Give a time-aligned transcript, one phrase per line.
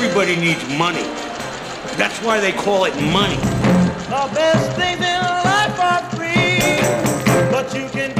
[0.00, 1.02] Everybody needs money.
[1.98, 3.34] That's why they call it money.
[3.34, 8.17] The best things in life are free, but you can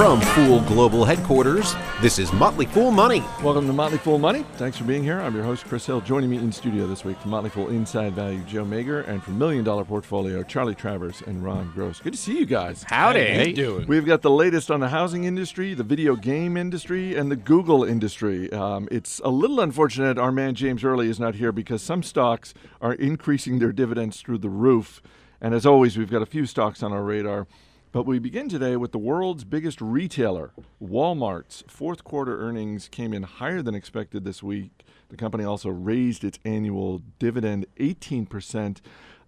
[0.00, 3.22] From Fool Global Headquarters, this is Motley Fool Money.
[3.42, 4.46] Welcome to Motley Fool Money.
[4.54, 5.20] Thanks for being here.
[5.20, 6.00] I'm your host, Chris Hill.
[6.00, 9.36] Joining me in studio this week from Motley Fool Inside Value, Joe Magyar, and from
[9.36, 12.00] Million Dollar Portfolio, Charly Travers and Ron Gross.
[12.00, 12.82] Good to see you guys.
[12.82, 13.20] Howdy.
[13.20, 13.86] Hey, How you doing?
[13.88, 17.84] We've got the latest on the housing industry, the video game industry, and the Google
[17.84, 18.50] industry.
[18.54, 22.54] Um, it's a little unfortunate our man James Early is not here because some stocks
[22.80, 25.02] are increasing their dividends through the roof.
[25.42, 27.46] And as always, we've got a few stocks on our radar.
[27.92, 33.24] But we begin today with the world's biggest retailer, Walmart's fourth quarter earnings came in
[33.24, 34.84] higher than expected this week.
[35.08, 38.78] The company also raised its annual dividend 18%.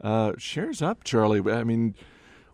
[0.01, 1.41] Uh, shares up, Charlie.
[1.51, 1.97] I mean,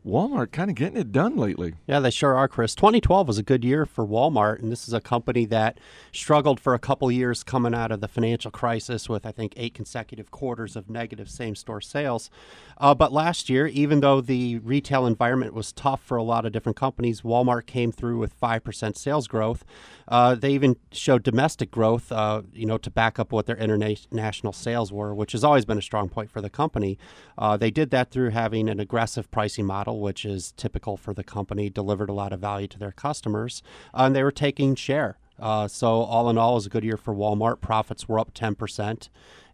[0.09, 1.75] Walmart kind of getting it done lately.
[1.87, 2.75] Yeah, they sure are, Chris.
[2.75, 5.79] 2012 was a good year for Walmart, and this is a company that
[6.13, 9.75] struggled for a couple years coming out of the financial crisis with, I think, eight
[9.75, 12.31] consecutive quarters of negative same store sales.
[12.79, 16.53] Uh, but last year, even though the retail environment was tough for a lot of
[16.53, 19.65] different companies, Walmart came through with 5% sales growth.
[20.07, 24.53] Uh, they even showed domestic growth, uh, you know, to back up what their international
[24.53, 26.99] sales were, which has always been a strong point for the company.
[27.37, 31.25] Uh, they did that through having an aggressive pricing model, which is typical for the
[31.25, 33.63] company, delivered a lot of value to their customers,
[33.95, 35.19] uh, and they were taking share.
[35.39, 37.61] Uh, so all in all, it was a good year for Walmart.
[37.61, 39.09] Profits were up 10%,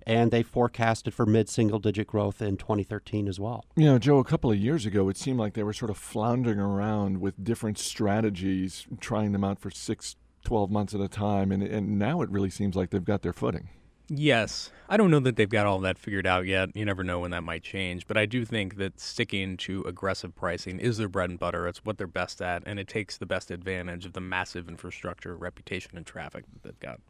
[0.06, 3.64] and they forecasted for mid-single-digit growth in 2013 as well.
[3.76, 5.98] You know, Joe, a couple of years ago, it seemed like they were sort of
[5.98, 11.52] floundering around with different strategies, trying them out for six, 12 months at a time.
[11.52, 13.68] And, and now it really seems like they've got their footing.
[14.08, 14.70] Yes.
[14.88, 16.76] I don't know that they've got all that figured out yet.
[16.76, 18.06] You never know when that might change.
[18.06, 21.66] But I do think that sticking to aggressive pricing is their bread and butter.
[21.66, 25.34] It's what they're best at, and it takes the best advantage of the massive infrastructure,
[25.34, 27.00] reputation, and traffic that they've got.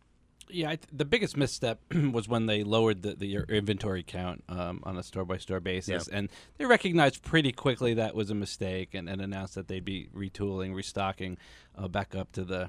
[0.48, 1.80] Yeah, I th- the biggest misstep
[2.12, 6.06] was when they lowered the, the inventory count um, on a store by store basis,
[6.12, 6.18] Yeah.
[6.18, 6.28] and
[6.58, 10.74] they recognized pretty quickly that was a mistake, and, and announced that they'd be retooling,
[10.74, 11.38] restocking,
[11.76, 12.68] uh, back up to the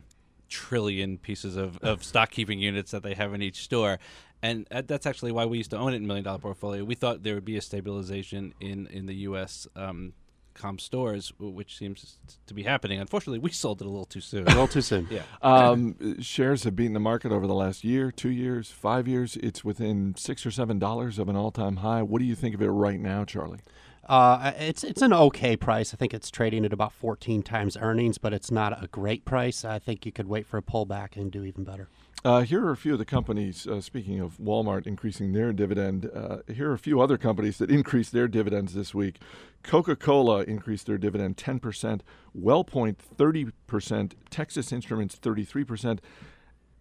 [0.50, 4.00] trillion pieces of, of stock keeping units that they have in each store.
[4.42, 6.84] And uh, that's actually why we used to own it in Million Dollar Portfolio.
[6.84, 9.68] We thought there would be a stabilization in in the U.S.
[9.76, 10.14] Um,
[10.56, 12.18] comp stores, which seems
[12.48, 13.00] to be happening.
[13.00, 14.44] Unfortunately, we sold it a little too soon.
[14.48, 15.08] A little too soon.
[15.12, 15.22] yeah.
[15.42, 19.38] Um, shares have beaten the market over the last year, two years, five years.
[19.38, 22.02] It's within six or seven dollars of an all-time high.
[22.02, 23.60] What do you think of it right now, Charlie?
[24.06, 25.94] Uh, it's it's an okay price.
[25.94, 29.66] I think it's trading at about 14 times earnings, but it's not a great price.
[29.66, 31.90] I think you could wait for a pullback and do even better.
[32.24, 33.68] Uh, here are a few of the companies.
[33.68, 37.70] Uh, speaking of Walmart increasing their dividend, uh, here are a few other companies that
[37.70, 39.20] increased their dividends this week.
[39.62, 42.02] Coca-Cola increased their dividend 10%,
[42.36, 46.00] WellPoint 30%, Texas Instruments 33%.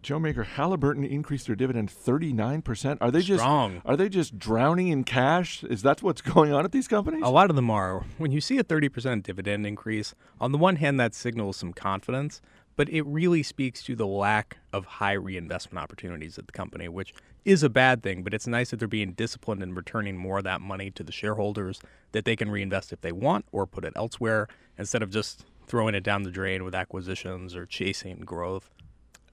[0.05, 2.99] Joe Magyar, Halliburton increased their dividend 39%.
[3.01, 3.81] Are they just Strong.
[3.85, 5.63] are they just drowning in cash?
[5.63, 7.23] Is that what's going on at these companies?
[7.23, 8.05] A lot of them are.
[8.19, 12.39] When you see a 30% dividend increase, on the one hand, that signals some confidence,
[12.75, 17.11] but it really speaks to the lack of high reinvestment opportunities at the company, which
[17.43, 20.43] is a bad thing, but it's nice that they're being disciplined and returning more of
[20.43, 23.93] that money to the shareholders that they can reinvest if they want or put it
[23.95, 28.69] elsewhere instead of just throwing it down the drain with acquisitions or chasing growth.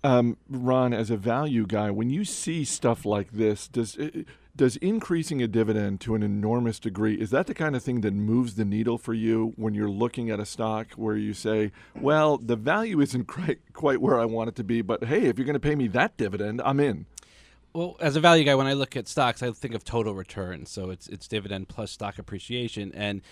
[0.04, 4.10] Um, Ron, as a value guy, when you see stuff like this, does uh,
[4.54, 8.12] does increasing a dividend to an enormous degree is that the kind of thing that
[8.12, 12.36] moves the needle for you when you're looking at a stock where you say, "Well,
[12.36, 15.46] the value isn't quite quite where I want it to be, but hey, if you're
[15.46, 17.06] going to pay me that dividend, I'm in."
[17.74, 20.66] Well, as a value guy, when I look at stocks, I think of total return.
[20.66, 23.22] So it's it's dividend plus stock appreciation, and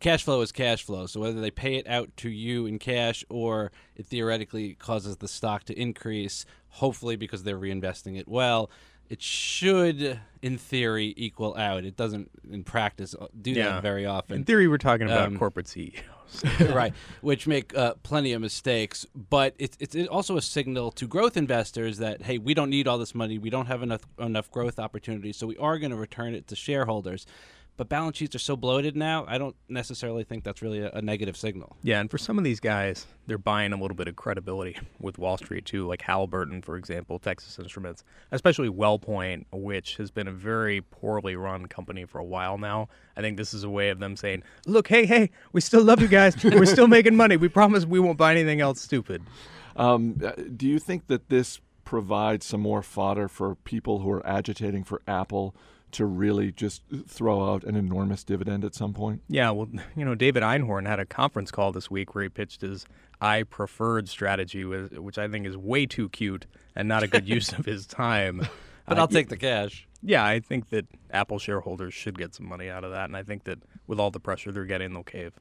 [0.00, 1.06] cash flow is cash flow.
[1.06, 5.28] So whether they pay it out to you in cash or it theoretically causes the
[5.28, 8.70] stock to increase, hopefully because they're reinvesting it well,
[9.08, 11.84] it should, in theory, equal out.
[11.84, 14.38] It doesn't, in practice, uh, do that very often.
[14.38, 16.02] In theory, we're talking about Um, corporate CEOs.
[16.60, 19.06] right, which make uh, plenty of mistakes.
[19.14, 22.98] But it's it's also a signal to growth investors that hey, we don't need all
[22.98, 23.38] this money.
[23.38, 26.56] We don't have enough enough growth opportunities, so we are going to return it to
[26.56, 27.26] shareholders.
[27.76, 29.24] But balance sheets are so bloated now.
[29.28, 31.76] I don't necessarily think that's really a, a negative signal.
[31.82, 35.18] Yeah, and for some of these guys, they're buying a little bit of credibility with
[35.18, 40.32] Wall Street too, like Halliburton, for example, Texas Instruments, especially WellPoint, which has been a
[40.32, 42.88] very poorly run company for a while now.
[43.16, 46.00] I think this is a way of them saying, "Look, hey, hey, we still love
[46.00, 46.42] you guys.
[46.42, 47.36] We're still making money.
[47.36, 49.22] We promise we won't buy anything else stupid."
[49.76, 54.26] Um, uh, do you think that this provides some more fodder for people who are
[54.26, 55.54] agitating for Apple
[55.92, 59.22] to really just throw out an enormous dividend at some point?
[59.28, 62.60] Yeah, well, you know, David Einhorn had a conference call this week where he pitched
[62.60, 62.84] his
[63.20, 66.44] I preferred strategy, which I think is way too cute
[66.74, 68.46] and not a good use of his time.
[68.88, 69.88] But Uh, I'll take the cash.
[70.00, 73.24] Yeah, I think that Apple shareholders should get some money out of that, and I
[73.24, 75.32] think that with all the pressure they're getting, they'll cave.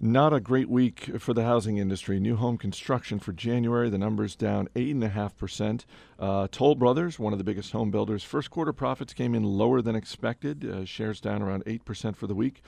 [0.00, 2.18] Not a great week for the housing industry.
[2.18, 5.84] New home construction for January, the numbers down 8.5%.
[6.18, 9.80] Uh, Toll Brothers, one of the biggest home builders, first quarter profits came in lower
[9.80, 12.60] than expected, uh, shares down around 8% for the week.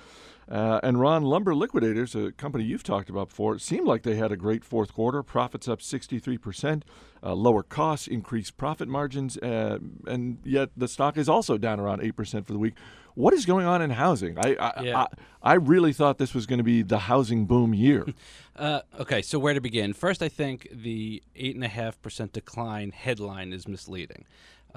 [0.49, 4.31] Uh, and Ron Lumber Liquidators, a company you've talked about before, seemed like they had
[4.31, 5.25] a great fourth quarter.
[5.25, 6.83] Profits up 63%,
[7.25, 12.01] uh, lower costs, increased profit margins, uh, and yet the stock is also down around
[12.01, 12.75] 8% for the week.
[13.17, 14.39] What is going on in housing?
[14.39, 14.99] I, I, Yeah.
[15.01, 15.07] I,
[15.43, 18.07] I really thought this was going to be the housing boom year.
[18.59, 19.93] Uh, okay, so where to begin?
[19.93, 24.25] First, I think the 8.5% decline headline is misleading.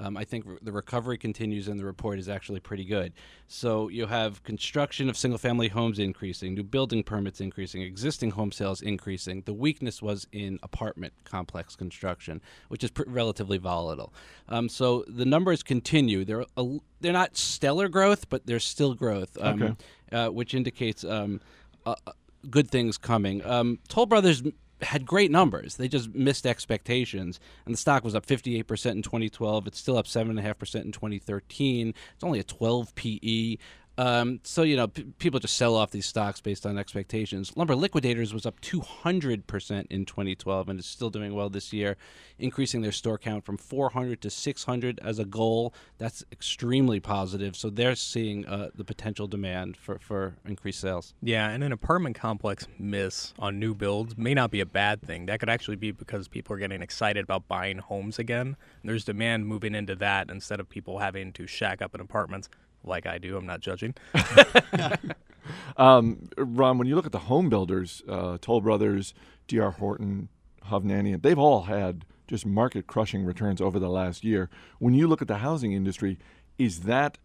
[0.00, 3.12] Um, I think r- the recovery continues and the report is actually pretty good.
[3.48, 8.50] So you have construction of single family homes increasing, new building permits increasing, existing home
[8.50, 9.42] sales increasing.
[9.44, 14.12] The weakness was in apartment complex construction, which is pr- relatively volatile.
[14.48, 16.24] Um, so the numbers continue.
[16.24, 19.74] They're, a, they're not stellar growth, but there's still growth, um, Okay.
[20.16, 21.04] uh, which indicates.
[21.04, 21.40] Um,
[21.86, 21.94] uh,
[22.50, 23.44] good things coming.
[23.44, 24.42] Um, Toll Brothers
[24.82, 25.76] had great numbers.
[25.76, 28.58] They just missed expectations, and the stock was up 58%
[28.92, 29.66] in 2012.
[29.66, 31.94] It's still up 7.5% in 2013.
[32.14, 33.56] It's only a 12 PE.
[34.00, 37.52] Um, so you know, p- people just sell off these stocks based on expectations.
[37.54, 41.98] Lumber Liquidators was up 200% in 2012 and is still doing well this year,
[42.38, 45.74] increasing their store count from 400 to 600 as a goal.
[45.98, 47.54] That's extremely positive.
[47.54, 51.12] So they're seeing uh, the potential demand for, for increased sales.
[51.20, 55.26] Yeah, and an apartment complex miss on new builds may not be a bad thing.
[55.26, 58.56] That could actually be because people are getting excited about buying homes again.
[58.82, 62.48] There's demand moving into that instead of people having to shack up in apartments
[62.84, 63.36] like I do.
[63.36, 63.94] I'm not judging.
[65.76, 69.14] Um, Ron, when you look at the home builders, uh, Toll Brothers,
[69.48, 69.72] D.R.
[69.72, 70.28] Horton,
[70.66, 74.50] Hovnanian, they've all had just market crushing returns over the last year.
[74.78, 76.18] When you look at the housing industry,
[76.58, 77.18] is that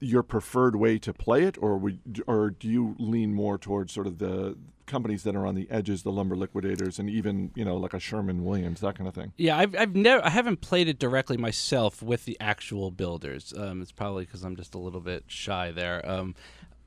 [0.00, 4.06] your preferred way to play it, or would, or do you lean more towards sort
[4.06, 4.56] of the
[4.86, 8.00] companies that are on the edges, the lumber liquidators, and even you know like a
[8.00, 9.32] Sherwin-Williams, that kind of thing?
[9.36, 13.52] Yeah, I've, I've never, I haven't played it directly myself with the actual builders.
[13.56, 16.08] Um, it's probably because I'm just a little bit shy there.
[16.08, 16.34] Um,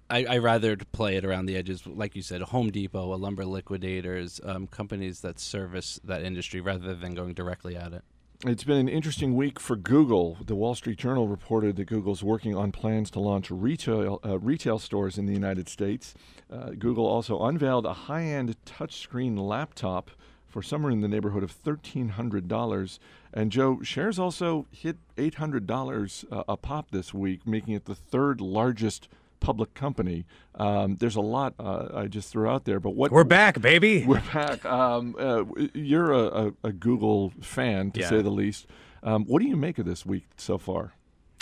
[0.10, 3.14] I, I rather to play it around the edges, like you said, a Home Depot,
[3.14, 8.04] a Lumber Liquidators, um, companies that service that industry, rather than going directly at it.
[8.46, 10.38] It's been an interesting week for Google.
[10.44, 14.80] The Wall Street Journal reported that Google's working on plans to launch retail uh, retail
[14.80, 16.16] stores in the United States.
[16.52, 20.12] Uh, Google also unveiled a high-end touchscreen laptop
[20.48, 23.00] for somewhere in the neighborhood of thirteen hundred dollars.
[23.32, 27.86] And Joe, shares also hit eight hundred dollars uh, a pop this week, making it
[27.86, 29.08] the third largest
[29.40, 30.26] public company.
[30.56, 34.04] Um, there's a lot uh, I just threw out there, but what We're back, baby.
[34.08, 34.66] we're back.
[34.66, 35.44] Um, uh,
[35.76, 38.10] you're a, a, a Google fan, to Yeah.
[38.10, 38.66] say the least.
[39.04, 40.94] Um, what do you make of this week so far?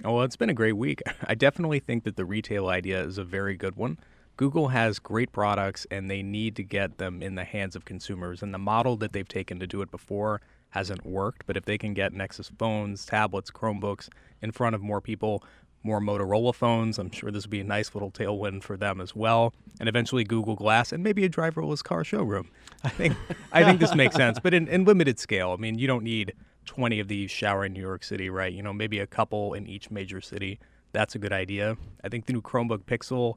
[0.06, 1.02] Oh, well, it's been a great week.
[1.28, 3.98] I definitely think that the retail idea is a very good one.
[4.38, 8.44] Google has great products and they need to get them in the hands of consumers.
[8.44, 11.46] And the model that they've taken to do it before hasn't worked.
[11.48, 14.10] But if they can get Nexus phones, tablets, Chromebooks
[14.42, 15.44] in front of more people,
[15.82, 19.16] more Motorola phones, I'm sure this would be a nice little tailwind for them as
[19.16, 19.54] well.
[19.80, 22.50] And eventually Google Glass and maybe a driverless car showroom.
[22.84, 23.16] I think
[23.52, 25.52] I think this makes sense, but in, in limited scale.
[25.52, 26.34] I mean, you don't need
[26.68, 28.54] 20 of these showering New York City, right?
[28.54, 30.60] You know, maybe a couple in each major city.
[30.92, 31.78] That's a good idea.
[32.04, 33.36] I think the new Chromebook Pixel,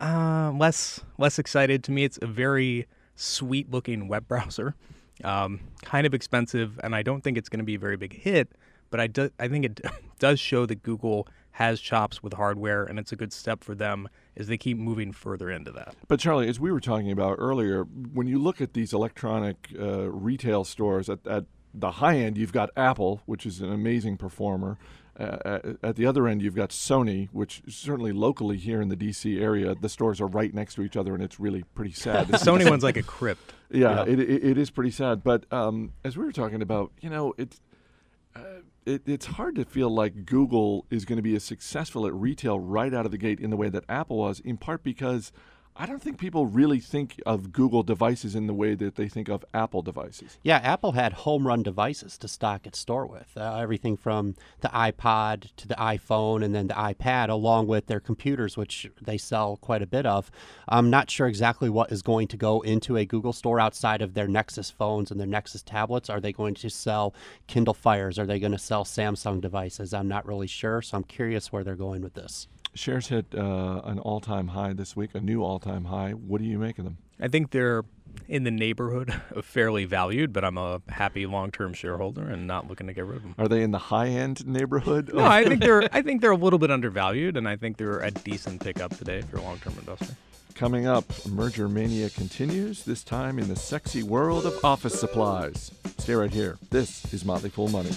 [0.00, 2.04] uh, less less excited to me.
[2.04, 4.74] It's a very sweet looking web browser,
[5.24, 8.14] um, kind of expensive, and I don't think it's going to be a very big
[8.14, 8.52] hit.
[8.90, 9.80] But I do, I think it
[10.18, 14.08] does show that Google has chops with hardware, and it's a good step for them
[14.36, 15.96] as they keep moving further into that.
[16.06, 20.10] But Charlie, as we were talking about earlier, when you look at these electronic uh,
[20.10, 24.78] retail stores at, at the high end, you've got Apple, which is an amazing performer.
[25.18, 28.96] Uh, at, at the other end, you've got Sony, which certainly locally here in the
[28.96, 29.40] D.C.
[29.40, 32.28] area, the stores are right next to each other, and it's really pretty sad.
[32.28, 33.52] The Sony one's like a crypt.
[33.70, 35.24] Yeah, it, it, it is pretty sad.
[35.24, 37.60] But um, as we were talking about, you know, it's
[38.36, 42.14] uh, it, it's hard to feel like Google is going to be as successful at
[42.14, 45.32] retail right out of the gate in the way that Apple was, in part because
[45.80, 49.28] I don't think people really think of Google devices in the way that they think
[49.28, 50.36] of Apple devices.
[50.42, 53.28] Yeah, Apple had home run devices to stock its store with.
[53.36, 58.00] Uh, everything from the iPod to the iPhone and then the iPad, along with their
[58.00, 60.32] computers, which they sell quite a bit of.
[60.68, 64.14] I'm not sure exactly what is going to go into a Google store outside of
[64.14, 66.10] their Nexus phones and their Nexus tablets.
[66.10, 67.14] Are they going to sell
[67.46, 68.18] Kindle Fires?
[68.18, 69.94] Are they going to sell Samsung devices?
[69.94, 72.48] I'm not really sure, so I'm curious where they're going with this.
[72.74, 76.12] Shares hit uh, an all time high this week, a new all time high.
[76.12, 76.98] What do you make of them?
[77.20, 77.84] I think they're
[78.28, 82.86] in the neighborhood of fairly valued, but I'm a happy long-term shareholder and not looking
[82.86, 83.34] to get rid of them.
[83.38, 85.10] Are they in the high end neighborhood?
[85.12, 88.00] No, I think they're I think they're a little bit undervalued, and I think they're
[88.00, 90.14] a decent pickup today if you're a long-term investor.
[90.54, 95.70] Coming up, merger mania continues, this time in the sexy world of office supplies.
[95.98, 96.58] Stay right here.
[96.70, 97.90] This is Motley Fool Money.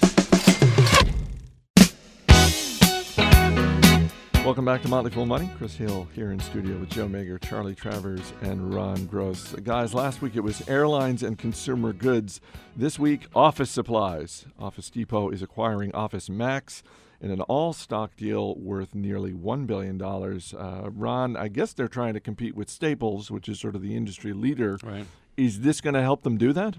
[4.43, 5.51] Welcome back to Motley Fool Money.
[5.55, 9.53] Chris Hill here in studio with Joe Magyar, Charly Travers, and Ron Gross.
[9.63, 12.41] Guys, last week it was airlines and consumer goods.
[12.75, 14.47] This week, office supplies.
[14.57, 16.81] Office Depot is acquiring Office Max
[17.21, 20.01] in an all stock deal worth nearly $1 billion.
[20.01, 23.95] Uh, Ron, I guess they're trying to compete with Staples, which is sort of the
[23.95, 24.79] industry leader.
[24.83, 25.05] Right.
[25.37, 26.77] Is this going to help them do that?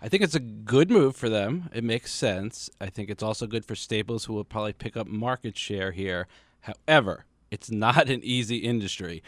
[0.00, 1.68] I think it's a good move for them.
[1.74, 2.70] It makes sense.
[2.80, 6.26] I think it's also good for Staples, who will probably pick up market share here.
[6.66, 9.22] However, it's not an easy industry.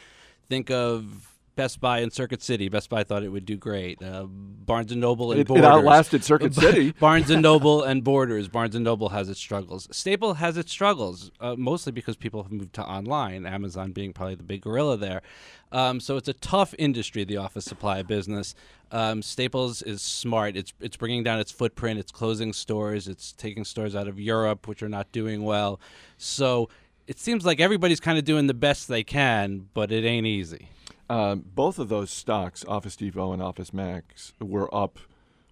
[0.49, 2.69] Think of Best Buy and Circuit City.
[2.69, 4.01] Best Buy thought it would do great.
[4.01, 6.93] Uh, Barnes and Noble and It, it outlasted Circuit City.
[7.01, 8.47] Barnes and Noble and Borders.
[8.47, 9.89] Barnes and Noble has its struggles.
[9.91, 13.45] Staple has its struggles, uh, mostly because people have moved to online.
[13.45, 15.21] Amazon being probably the big gorilla there.
[15.73, 18.55] Um, so it's a tough industry, the office supply business.
[18.93, 20.57] Um, Staples is smart.
[20.57, 21.99] It's it's bringing down its footprint.
[21.99, 23.09] It's closing stores.
[23.09, 25.81] It's taking stores out of Europe, which are not doing well.
[26.19, 26.69] So
[27.09, 30.69] it seems like everybody's kind of doing the best they can, but it ain't easy.
[31.09, 34.99] Um, both of those stocks, Office Depot and Office Max, were up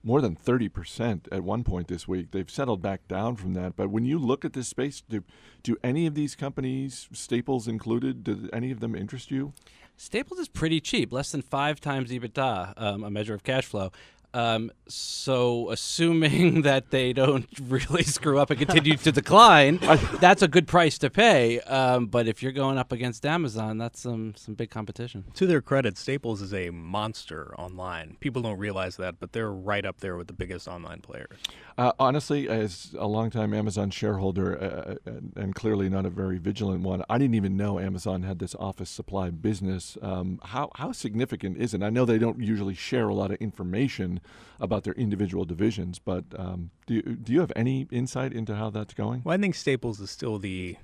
[0.04, 2.30] more than 30% at one point this week.
[2.30, 3.74] They've settled back down from that.
[3.74, 5.24] But when you look at this space, do,
[5.62, 9.54] do any of these companies, Staples included, do any of them interest you?
[9.96, 13.90] Staples is pretty cheap, less than five times EBITDA, um, a measure of cash flow.
[14.34, 19.78] Um, so, assuming that they don't really screw up and continue to decline,
[20.20, 21.60] that's a good price to pay.
[21.60, 25.24] Um, but if you're going up against Amazon, that's some some big competition.
[25.34, 28.16] To their credit, Staples is a monster online.
[28.20, 31.38] People don't realize that, but they're right up there with the biggest online players.
[31.78, 36.82] Uh, honestly, as a longtime Amazon shareholder uh, and, and clearly not a very vigilant
[36.82, 39.98] one, I didn't even know Amazon had this office supply business.
[40.00, 41.82] Um, how, how significant is it?
[41.82, 44.20] I know they don't usually share a lot of information
[44.60, 48.70] about their individual divisions, but um, do, you, do you have any insight into how
[48.70, 49.22] that's going?
[49.24, 50.76] Well, I think Staples is still the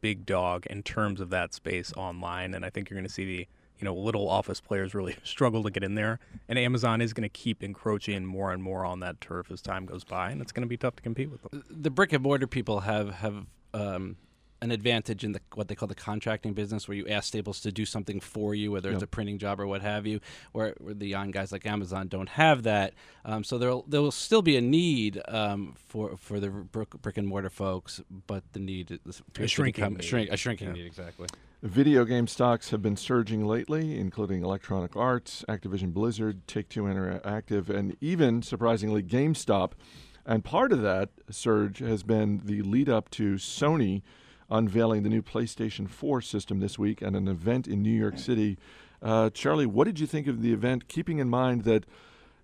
[0.00, 3.24] big dog in terms of that space online, and I think you're going to see
[3.24, 3.48] the
[3.78, 7.22] you know little office players really struggle to get in there, and Amazon is going
[7.22, 10.52] to keep encroaching more and more on that turf as time goes by, and it's
[10.52, 11.64] going to be tough to compete with them.
[11.70, 14.16] The brick and mortar people have have um,
[14.64, 17.70] an advantage in the what they call the contracting business, where you ask Staples to
[17.70, 20.20] do something for you, whether it's a printing job or what have you.
[20.52, 22.94] Where, where the young guys like Amazon don't have that,
[23.26, 27.18] um, so there there will still be a need um, for for the brick, brick
[27.18, 30.04] and mortar folks, but the need is appears to shrinking become- need.
[30.04, 30.74] shrink, a shrinking Yeah.
[30.74, 31.28] need exactly.
[31.62, 37.70] Video game stocks have been surging lately, including Electronic Arts, Activision Blizzard, Take Two Interactive,
[37.70, 39.72] and even, surprisingly, GameStop.
[40.26, 44.02] And part of that surge has been the lead up to Sony
[44.54, 48.56] unveiling the new PlayStation 4 system this week at an event in New York City.
[49.02, 51.84] Uh, Charlie, what did you think of the event, keeping in mind that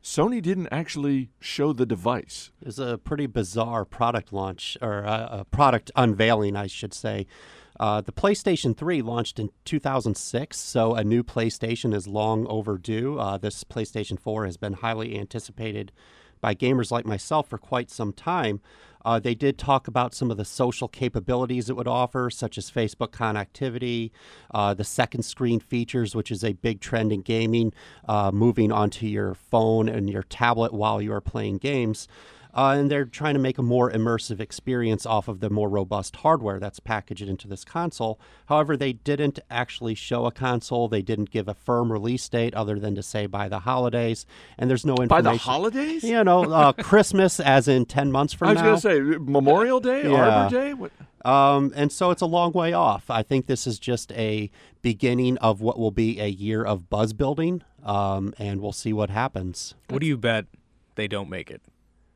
[0.03, 2.51] Sony didn't actually show the device?
[2.61, 7.27] It was a pretty bizarre product launch, or uh, a product unveiling, I should say.
[7.79, 13.19] Uh, the PlayStation 3 launched in 2006, so a new PlayStation is long overdue.
[13.19, 15.93] Uh, this PlayStation 4 has been highly anticipated
[16.41, 18.61] by gamers like myself for quite some time.
[19.05, 22.71] Uh, they did talk about some of the social capabilities it would offer, such as
[22.71, 24.11] Facebook connectivity,
[24.53, 27.73] uh, the second screen features, which is a big trend in gaming,
[28.09, 32.09] uh, moving onto your phone and your tablet while you are playing games.
[32.55, 36.17] Uh, and they're trying to make a more immersive experience off of the more robust
[36.17, 38.19] hardware that's packaged into this console.
[38.47, 40.89] However, they didn't actually show a console.
[40.89, 44.27] They didn't give a firm release date other than to say by the holidays.
[44.59, 45.25] And there's no information.
[45.25, 46.05] By the holidays?
[46.05, 48.65] You know, uh, Christmas, as in 10 months from now.
[48.65, 50.43] I was going to say Memorial Day, Yeah.
[50.43, 50.75] Arbor Day.
[50.75, 50.93] What?
[51.25, 53.11] Um, and so it's a long way off.
[53.11, 54.51] I think this is just a
[54.83, 59.11] beginning of what will be a year of buzz building, um, and we'll see what
[59.11, 59.75] happens.
[59.89, 60.47] What do you bet
[60.95, 61.61] they don't make it?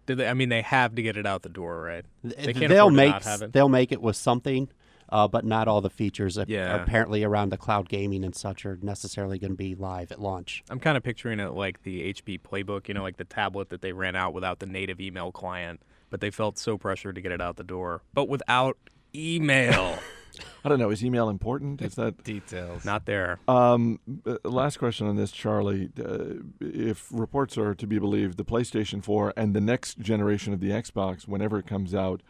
[0.07, 0.29] Do they?
[0.29, 2.05] I mean, they have to get it out the door, right?
[2.23, 3.53] They can't they'll make it.
[3.53, 4.69] they'll make it with something.
[5.11, 6.83] uh, but not all the features Yeah.
[6.83, 10.65] apparently around the cloud gaming and such are necessarily going to be live at launch.
[10.71, 13.83] I'm kind of picturing it like the HP Playbook, you know, like the tablet that
[13.83, 15.81] they ran out without the native email client,
[16.11, 18.01] but they felt so pressured to get it out the door.
[18.15, 18.79] But without
[19.15, 19.99] email,
[20.64, 20.91] I don't know.
[20.91, 21.83] Is email important?
[21.83, 22.85] Is that Details.
[22.85, 23.38] not there.
[23.49, 25.91] Um, uh, last question on this, Charlie.
[25.99, 30.61] Uh, if reports are to be believed, the PlayStation 4 and the next generation of
[30.61, 32.23] the Xbox, whenever it comes out,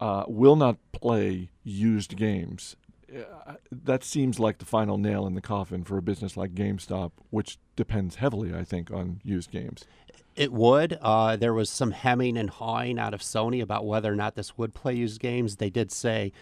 [0.00, 2.76] uh, will not play used games.
[3.14, 7.12] Uh, that seems like the final nail in the coffin for a business like GameStop,
[7.30, 9.84] which depends heavily, I think, on used games.
[10.34, 10.98] It would.
[11.00, 14.58] Uh, there was some hemming and hawing out of Sony about whether or not this
[14.58, 15.56] would play used games.
[15.56, 16.32] They did say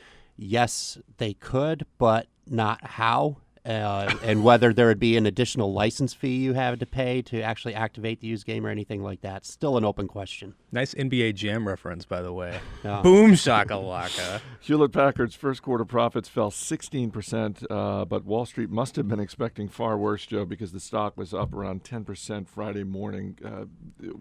[0.42, 3.38] yes, they could, but not how.
[3.64, 7.40] Uh, and whether there would be an additional license fee you have to pay to
[7.40, 9.46] actually activate the used game or anything like that.
[9.46, 10.54] Still an open question.
[10.72, 12.58] Nice NBA Jam reference, by the way.
[12.82, 13.00] Yeah.
[13.00, 14.40] Boom shakalaka.
[14.58, 19.68] Hewlett Packard's first quarter profits fell 16%, uh, but Wall Street must have been expecting
[19.68, 23.38] far worse, Joe, because the stock was up around 10% Friday morning.
[23.44, 23.66] Uh,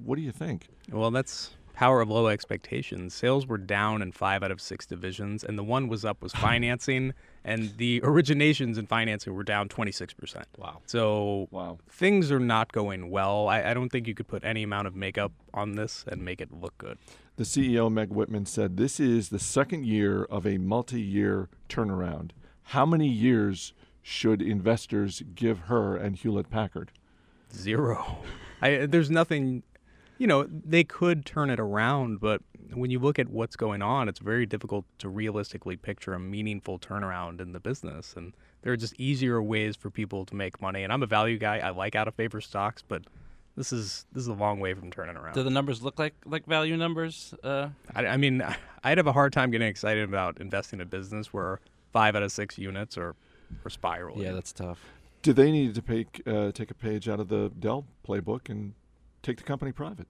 [0.05, 0.67] what do you think?
[0.91, 3.11] Well, that's power of low expectations.
[3.11, 6.31] Sales were down in five out of six divisions, and the one was up was
[6.47, 7.11] financing,
[7.43, 10.43] and the originations and financing were down 26%.
[10.59, 10.81] Wow.
[10.85, 11.79] So Wow.
[11.89, 13.47] things are not going well.
[13.47, 16.39] I, I don't think you could put any amount of makeup on this and make
[16.39, 16.99] it look good.
[17.37, 22.29] The CEO, Meg Whitman, said this is the second year of a multi year turnaround.
[22.75, 23.73] How many years
[24.03, 26.91] should investors give her and Hewlett Packard?
[27.51, 28.19] Zero.
[28.61, 29.63] I, there's nothing,
[30.21, 34.07] you know, they could turn it around, but when you look at what's going on,
[34.07, 38.13] it's very difficult to realistically picture a meaningful turnaround in the business.
[38.15, 40.83] And there are just easier ways for people to make money.
[40.83, 41.57] And I'm a value guy.
[41.57, 43.01] I like out of favor stocks, but
[43.57, 45.33] this is this is a long way from turning around.
[45.33, 47.33] Do the numbers look like like value numbers?
[47.43, 48.43] Uh, I, I mean,
[48.83, 51.61] I'd have a hard time getting excited about investing in a business where
[51.93, 53.15] five out of six units are,
[53.65, 54.21] are spiraling.
[54.21, 54.81] yeah, that's tough.
[55.23, 58.73] Do they need to take, uh, take a page out of the Dell playbook and
[59.23, 60.07] take the company private?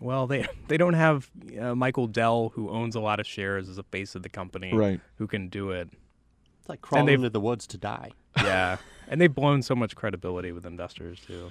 [0.00, 3.78] Well, they they don't have uh, Michael Dell, who owns a lot of shares as
[3.78, 5.00] a face of the company, Right.
[5.16, 5.88] who can do it.
[6.60, 8.10] It's like crawling they've- into the woods to die.
[8.36, 8.76] Yeah,
[9.08, 11.50] and they've blown so much credibility with investors too.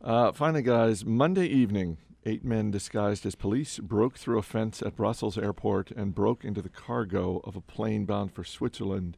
[0.00, 4.94] Uh, finally, guys, Monday evening, eight men disguised as police broke through a fence at
[4.94, 9.16] Brussels airport and broke into the cargo of a plane bound for Switzerland.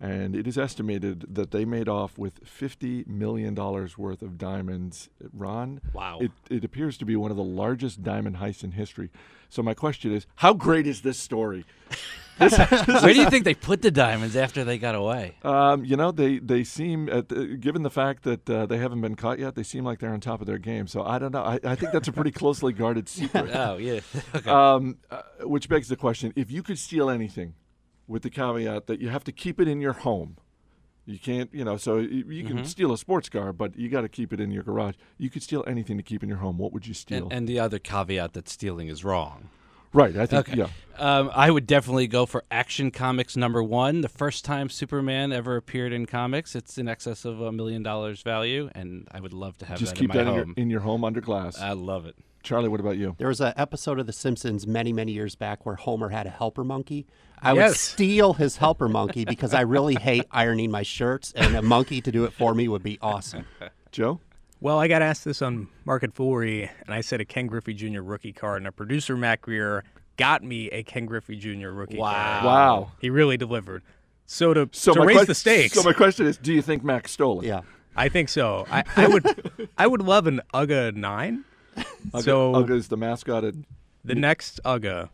[0.00, 5.10] And it is estimated that they made off with $50 million worth of diamonds.
[5.32, 5.82] Ron?
[5.92, 6.20] Wow.
[6.20, 9.10] It, it appears to be one of the largest diamond heists in history.
[9.50, 11.66] So, my question is how great is this story?
[12.40, 15.34] Where do you think they put the diamonds after they got away?
[15.42, 19.02] Um, you know, they they seem, at the, given the fact that uh, they haven't
[19.02, 20.86] been caught yet, they seem like they're on top of their game.
[20.86, 21.42] So I don't know.
[21.42, 23.50] I, I think that's a pretty closely guarded secret.
[23.52, 24.00] Oh yeah.
[24.34, 24.48] okay.
[24.48, 27.54] Um, uh, which begs the question: If you could steal anything,
[28.10, 30.36] with the caveat that you have to keep it in your home,
[31.06, 31.76] you can't, you know.
[31.76, 34.62] So you can steal a sports car, but you got to keep it in your
[34.62, 34.94] garage.
[35.16, 36.58] You could steal anything to keep in your home.
[36.58, 37.24] What would you steal?
[37.24, 39.48] and, and the other caveat that stealing is wrong.
[39.92, 40.16] right.
[40.16, 40.48] I think.
[40.48, 40.58] Okay.
[40.58, 40.68] Yeah.
[40.98, 44.02] Um, I would definitely go for Action Comics number one.
[44.02, 48.22] The first time Superman ever appeared in comics, it's in excess of a million dollars
[48.22, 50.44] value, and I would love to have Just that keep in my that in your,
[50.44, 50.54] home.
[50.58, 51.58] in your home under glass.
[51.58, 52.16] I love it.
[52.42, 53.14] Charlie, what about you?
[53.18, 56.30] There was an episode of The Simpsons many, many years back where Homer had a
[56.30, 57.06] helper monkey.
[57.42, 61.62] I would steal his helper monkey because I really hate ironing my shirts, and a
[61.62, 63.44] monkey to do it for me would be awesome.
[63.92, 64.20] Joe?
[64.60, 68.00] Well, I got asked this on Market Foolery, and I said a Ken Griffey Jr.
[68.02, 69.84] rookie card, and our producer Mac Greer
[70.16, 71.68] got me a Ken Griffey Jr.
[71.68, 72.44] rookie card.
[72.44, 72.92] Wow.
[73.00, 73.82] He really delivered.
[74.26, 76.84] So to, So to raise quest- the stakes, So my question is: Do you think
[76.84, 77.46] Mac stole it?
[77.46, 77.62] Yeah.
[77.96, 78.66] I think so.
[78.70, 81.44] I, I would I would love an UGA nine.
[81.76, 83.54] Uga, so Uga is the mascot at,
[84.04, 85.08] the next UGA,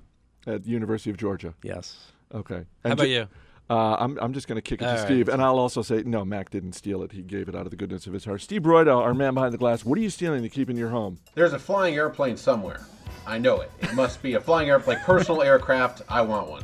[0.46, 1.54] at University of Georgia.
[1.62, 2.12] yes.
[2.34, 2.64] Okay.
[2.84, 3.28] How about ju- you?
[3.68, 5.04] Uh, I'm, I'm just going to kick it to All right.
[5.04, 6.24] Steve, and I'll also say no.
[6.24, 8.40] Mac didn't steal it; he gave it out of the goodness of his heart.
[8.40, 9.84] Steve Broido, our man behind the glass.
[9.84, 11.18] What are you stealing to keep in your home?
[11.34, 12.80] There's a flying airplane somewhere.
[13.26, 13.70] I know it.
[13.80, 16.02] It must be a flying airplane, personal aircraft.
[16.08, 16.62] I want one.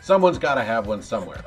[0.00, 1.44] Someone's got to have one somewhere.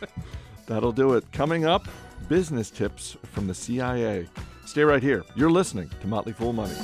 [0.66, 1.30] That'll do it.
[1.32, 1.86] Coming up,
[2.28, 4.26] business tips from the CIA.
[4.66, 5.24] Stay right here.
[5.36, 6.74] You're listening to Motley Fool Money.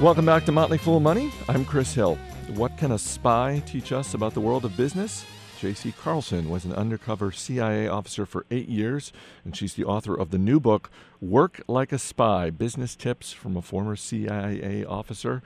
[0.00, 1.32] Welcome back to Motley Fool Money.
[1.48, 2.16] I'm Chris Hill.
[2.54, 5.24] What can a spy teach us about the world of business?
[5.60, 5.92] J.C.
[5.92, 9.12] Carleson was an undercover CIA officer for eight years,
[9.44, 10.88] and she's the author of the new book,
[11.20, 15.42] Work Like a Spy Business Tips from a Former CIA Officer.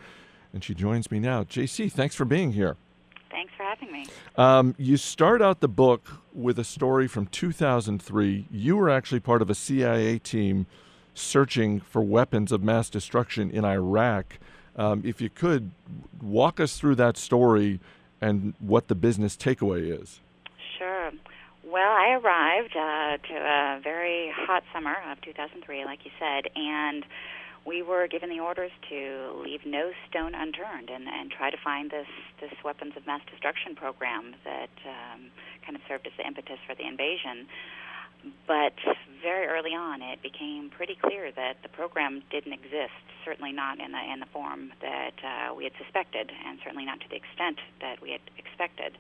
[0.52, 1.44] And she joins me now.
[1.44, 2.76] J.C., thanks for being here.
[3.30, 4.06] Thanks for having me.
[4.36, 8.46] Um, you start out the book with a story from 2003.
[8.50, 10.66] You were actually part of a CIA team
[11.14, 14.38] searching for weapons of mass destruction in Iraq.
[14.76, 15.70] Um, if you could
[16.20, 17.80] walk us through that story
[18.20, 20.20] and what the business takeaway is.
[20.78, 21.10] Sure.
[21.64, 27.04] Well, I arrived uh, to a very hot summer of 2003, like you said, and
[27.64, 31.90] we were given the orders to leave no stone unturned and, and try to find
[31.90, 32.08] this,
[32.40, 35.30] this weapons of mass destruction program that um,
[35.64, 37.46] kind of served as the impetus for the invasion.
[38.46, 38.74] But
[39.22, 42.94] very early on, it became pretty clear that the program didn't exist.
[43.24, 47.00] Certainly not in the in the form that uh, we had suspected, and certainly not
[47.00, 48.94] to the extent that we had expected.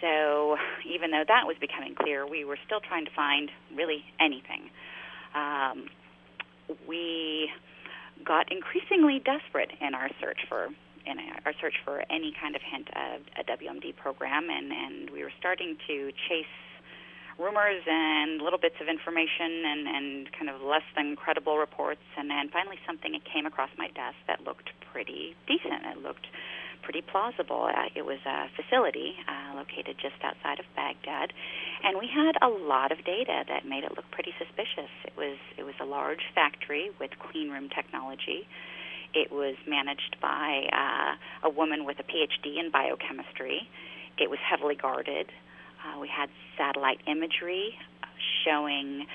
[0.00, 4.68] So, even though that was becoming clear, we were still trying to find really anything.
[5.34, 5.88] Um,
[6.86, 7.50] we
[8.22, 10.68] got increasingly desperate in our search for
[11.06, 15.22] in our search for any kind of hint of a WMD program, and, and we
[15.22, 16.48] were starting to chase
[17.38, 22.30] rumors and little bits of information and, and kind of less than credible reports, and
[22.30, 25.84] then finally something came across my desk that looked pretty decent.
[25.84, 26.26] It looked
[26.84, 27.66] pretty plausible.
[27.72, 31.32] Uh, it was a facility uh, located just outside of Baghdad,
[31.82, 34.92] and we had a lot of data that made it look pretty suspicious.
[35.04, 38.46] It was it was a large factory with clean room technology.
[39.14, 43.68] It was managed by uh, a woman with a PhD in biochemistry.
[44.18, 45.30] It was heavily guarded.
[45.80, 47.74] Uh, we had satellite imagery
[48.44, 49.06] showing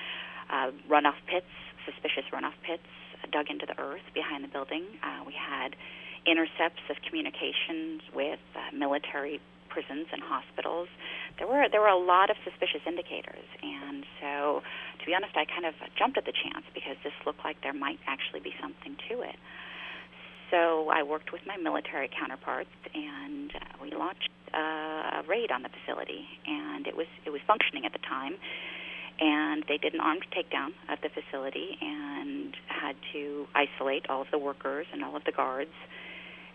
[0.50, 1.50] uh, runoff pits,
[1.86, 2.86] suspicious runoff pits
[3.30, 4.84] dug into the earth behind the building.
[5.02, 5.76] Uh, we had
[6.26, 10.88] intercepts of communications with uh, military prisons and hospitals.
[11.38, 14.62] There were there were a lot of suspicious indicators, and so
[14.98, 17.72] to be honest, I kind of jumped at the chance because this looked like there
[17.72, 19.36] might actually be something to it.
[20.50, 25.62] So I worked with my military counterparts, and uh, we launched uh, a raid on
[25.62, 28.34] the facility, and it was it was functioning at the time.
[29.20, 34.28] And they did an armed takedown of the facility and had to isolate all of
[34.30, 35.74] the workers and all of the guards.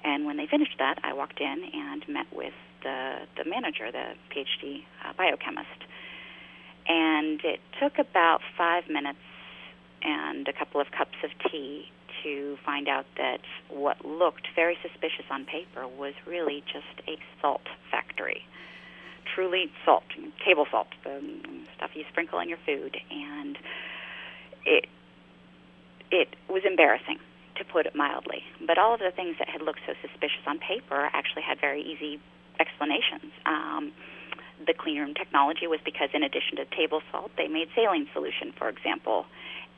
[0.05, 4.13] And when they finished that, I walked in and met with the the manager, the
[4.29, 5.83] PhD uh, biochemist.
[6.87, 9.17] And it took about five minutes
[10.03, 11.89] and a couple of cups of tea
[12.23, 17.67] to find out that what looked very suspicious on paper was really just a salt
[17.89, 18.45] factory.
[19.33, 20.03] Truly salt,
[20.45, 21.19] table salt, the
[21.75, 23.57] stuff you sprinkle in your food, and
[24.65, 24.85] it
[26.11, 27.17] it was embarrassing
[27.75, 28.39] put it mildly.
[28.65, 31.83] But all of the things that had looked so suspicious on paper actually had very
[31.83, 32.23] easy
[32.57, 33.35] explanations.
[33.45, 33.91] Um,
[34.65, 38.55] the clean room technology was because, in addition to table salt, they made saline solution,
[38.57, 39.25] for example,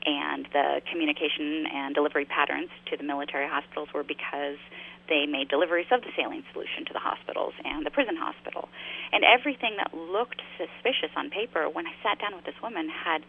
[0.05, 4.61] and the communication and delivery patterns to the military hospitals were because
[5.09, 8.69] they made deliveries of the saline solution to the hospitals and the prison hospital.
[9.11, 13.25] And everything that looked suspicious on paper, when I sat down with this woman, had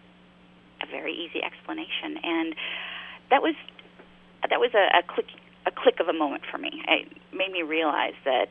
[0.85, 2.20] a very easy explanation.
[2.20, 2.54] And
[3.31, 3.57] that was
[4.42, 5.27] that was a, a click
[5.66, 6.83] a click of a moment for me.
[6.88, 8.48] It made me realize that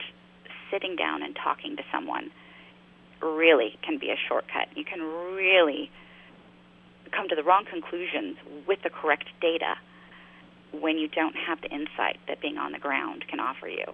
[0.70, 2.30] sitting down and talking to someone
[3.22, 4.68] really can be a shortcut.
[4.76, 5.90] You can really
[7.12, 9.76] come to the wrong conclusions with the correct data
[10.72, 13.86] when you don't have the insight that being on the ground can offer you.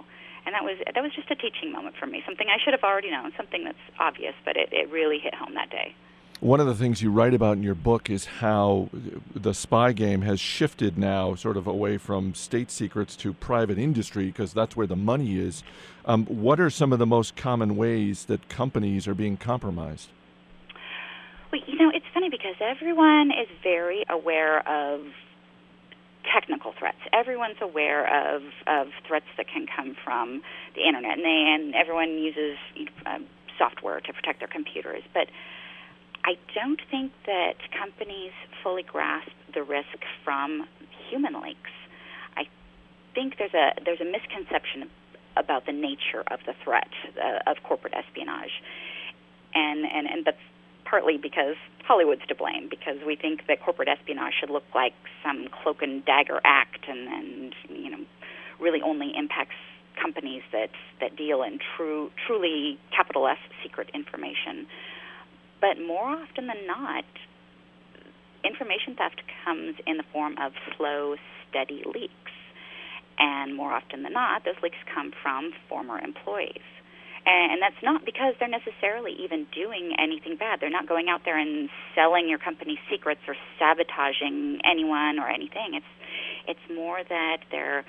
[0.46, 2.22] And that was that was just a teaching moment for me.
[2.26, 5.54] Something I should have already known, something that's obvious, but it, it really hit home
[5.54, 5.96] that day.
[6.44, 8.90] One of the things you write about in your book is how
[9.34, 14.26] the spy game has shifted now, sort of away from state secrets to private industry,
[14.26, 15.64] because that's where the money is.
[16.04, 20.10] Um, what are some of the most common ways that companies are being compromised?
[21.50, 25.06] Well, you know, it's funny because everyone is very aware of
[26.30, 27.00] technical threats.
[27.14, 30.42] Everyone's aware of, of threats that can come from
[30.76, 32.58] the internet, and, they, and everyone uses
[33.06, 33.20] uh,
[33.58, 35.04] software to protect their computers.
[35.14, 35.30] But
[36.26, 38.32] I don't think that companies
[38.64, 40.68] fully grasp the risk from
[41.10, 41.72] human leaks.
[42.38, 42.46] I
[43.14, 44.90] think there's a there's a misconception
[45.36, 46.90] about the nature of the threat
[47.22, 48.62] uh, of corporate espionage,
[49.54, 50.38] and and and that's
[50.86, 55.48] partly because Hollywood's to blame because we think that corporate espionage should look like some
[55.50, 58.06] cloak and dagger act and, and you know
[58.60, 59.56] really only impacts
[60.02, 60.70] companies that
[61.02, 64.66] that deal in true truly capital S secret information.
[65.64, 67.08] But more often than not,
[68.44, 71.16] information theft comes in the form of slow,
[71.48, 72.36] steady leaks.
[73.18, 76.68] And more often than not, those leaks come from former employees.
[77.26, 80.60] And that's not because they're necessarily even doing anything bad.
[80.60, 85.80] They're not going out there and selling your company's secrets or sabotaging anyone or anything.
[85.80, 85.94] It's
[86.46, 87.86] it's more that they're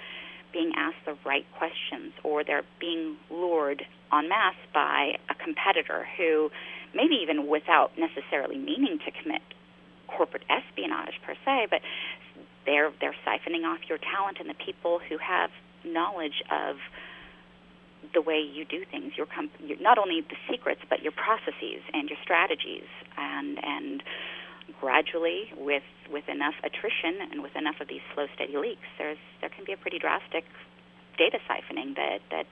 [0.52, 3.82] being asked the right questions or they're being lured
[4.12, 6.50] en masse by a competitor who,
[6.94, 9.42] maybe even without necessarily meaning to commit
[10.08, 11.80] corporate espionage per se, but
[12.66, 15.50] they're they're siphoning off your talent and the people who have
[15.84, 16.76] knowledge of
[18.12, 21.80] the way you do things, your, comp- your not only the secrets but your processes
[21.92, 24.02] and your strategies, and and
[24.80, 29.50] gradually with with enough attrition and with enough of these slow steady leaks, there's there
[29.50, 30.44] can be a pretty drastic
[31.16, 32.46] data siphoning that that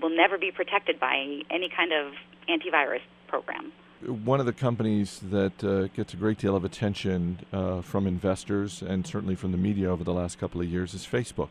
[0.00, 2.14] will never be protected by any kind of
[2.48, 3.72] antivirus program.
[4.02, 8.82] One of the companies that uh, gets a great deal of attention uh, from investors
[8.82, 11.48] and certainly from the media over the last couple of years is Facebook.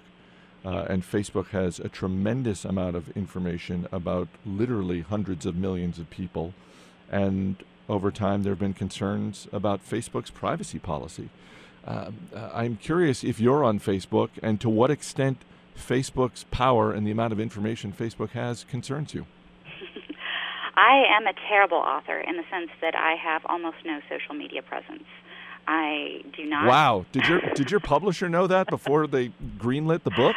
[0.65, 6.09] Uh, and Facebook has a tremendous amount of information about literally hundreds of millions of
[6.09, 6.53] people.
[7.11, 7.57] And
[7.89, 11.29] over time, there have been concerns about Facebook's privacy policy.
[11.85, 15.39] Uh, uh, I'm curious if you're on Facebook and to what extent
[15.77, 19.25] Facebook's power and the amount of information Facebook has concerns you.
[20.75, 24.61] I am a terrible author in the sense that I have almost no social media
[24.61, 25.03] presence.
[25.67, 26.67] I do not.
[26.67, 27.05] Wow!
[27.11, 30.35] Did your did your publisher know that before they greenlit the book?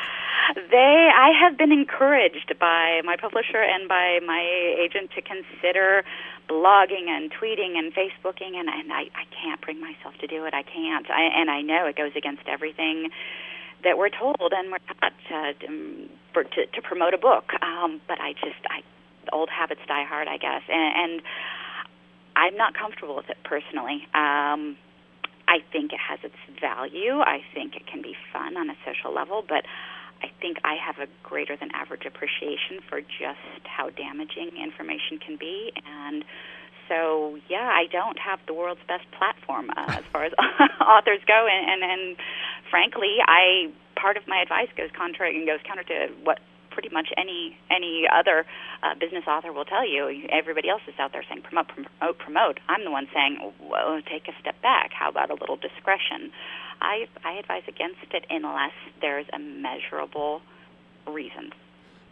[0.71, 4.41] They, I have been encouraged by my publisher and by my
[4.79, 6.05] agent to consider
[6.49, 10.55] blogging and tweeting and Facebooking, and, and I, I can't bring myself to do it.
[10.55, 13.11] I can't, I, and I know it goes against everything
[13.85, 17.53] that we're told and we're taught to, um, for, to, to promote a book.
[17.63, 18.83] Um, but I just, I,
[19.33, 21.23] old habits die hard, I guess, and, and
[22.37, 24.07] I'm not comfortable with it personally.
[24.15, 24.77] Um,
[25.49, 27.21] I think it has its value.
[27.21, 29.65] I think it can be fun on a social level, but
[30.23, 35.37] I think I have a greater than average appreciation for just how damaging information can
[35.37, 35.73] be.
[35.87, 36.25] And
[36.89, 40.33] so, yeah, I don't have the world's best platform uh, as far as
[40.81, 41.47] authors go.
[41.47, 42.17] And, and, and
[42.71, 46.39] frankly, I part of my advice goes contrary and goes counter to what
[46.77, 48.45] pretty much any any other
[48.83, 50.29] uh, business author will tell you.
[50.31, 52.61] Everybody else is out there saying promote, promote, promote.
[52.69, 54.91] I'm the one saying, well, take a step back.
[54.93, 56.31] How about a little discretion?
[56.83, 60.43] I I advise against it unless there's a measurable
[61.07, 61.53] reason.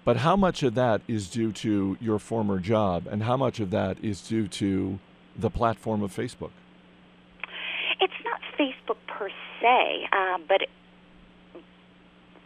[0.02, 3.70] But how much of that is due to your former job, and how much of
[3.70, 4.98] that is due to
[5.36, 6.52] the platform of Facebook?
[8.00, 9.28] It's not Facebook per
[9.60, 10.62] se, uh, but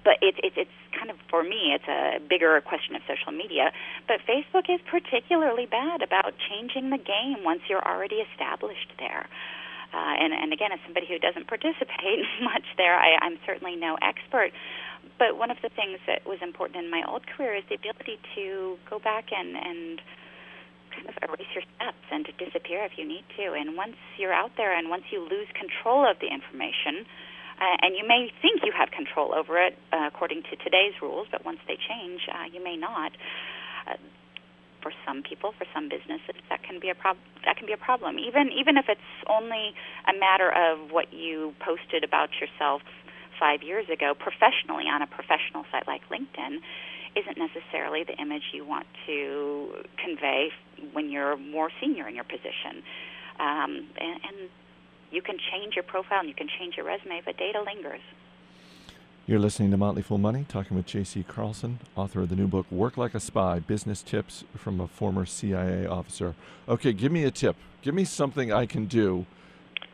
[0.05, 3.71] but it's it, it's kind of for me it's a bigger question of social media.
[4.11, 9.31] But Facebook is particularly bad about changing the game once you're already established there.
[9.89, 13.97] Uh, and, and again, as somebody who doesn't participate much there, I, I'm certainly no
[14.03, 14.53] expert.
[15.19, 18.21] But one of the things that was important in my old career is the ability
[18.35, 20.03] to go back and, and
[20.93, 23.55] kind of erase your steps and to disappear if you need to.
[23.55, 27.07] And once you're out there and once you lose control of the information,
[27.61, 31.27] uh, and you may think you have control over it uh, according to today's rules,
[31.31, 33.13] but once they change, uh, you may not.
[33.87, 33.97] Uh,
[34.81, 37.77] for some people, for some businesses, that can be a prob- that can be a
[37.77, 38.19] problem.
[38.19, 39.75] Even even if it's only
[40.07, 42.83] a matter of what you posted about yourself
[43.41, 46.63] five years ago professionally on a professional site like LinkedIn,
[47.17, 50.51] isn't necessarily the image you want to convey
[50.93, 52.83] when you're more senior in your position.
[53.41, 54.37] Um, and, and
[55.11, 58.01] you can change your profile and you can change your resume, but data lingers.
[59.27, 61.23] You're listening to Motley Fool Money, talking with J.C.
[61.29, 65.27] Carleson, author of the new book Work Like a Spy Business Tips from a Former
[65.27, 66.35] CIA Officer.
[66.67, 67.57] Okay, give me a tip.
[67.83, 69.27] Give me something I can do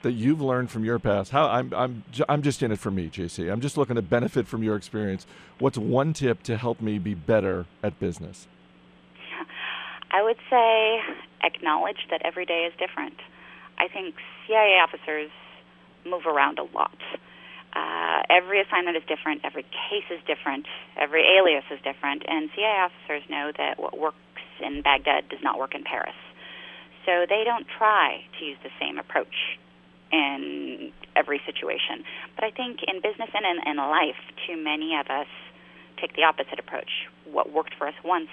[0.03, 1.33] that you've learned from your past.
[1.33, 3.51] How I'm, I'm, I'm just in it for me, JC.
[3.51, 5.27] I'm just looking to benefit from your experience.
[5.59, 8.47] What's one tip to help me be better at business?
[10.13, 11.01] I would say
[11.43, 13.15] acknowledge that every day is different.
[13.79, 14.15] I think
[14.47, 15.31] CIA officers
[16.05, 16.97] move around a lot.
[17.75, 22.87] Uh, every assignment is different, every case is different, every alias is different, and CIA
[22.87, 24.17] officers know that what works
[24.63, 26.15] in Baghdad does not work in Paris.
[27.05, 29.59] So they don't try to use the same approach
[30.13, 32.05] in every situation.
[32.37, 35.27] But I think in business and in, in life, too many of us
[36.01, 37.11] take the opposite approach.
[37.31, 38.31] What worked for us once,